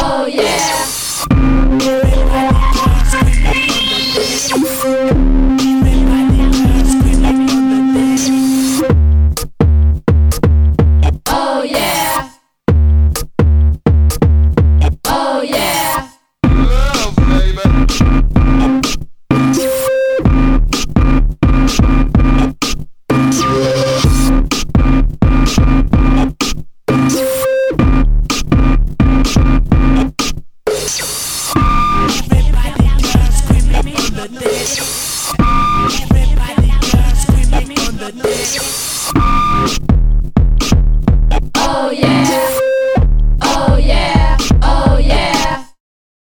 [0.00, 1.47] Oh yeah.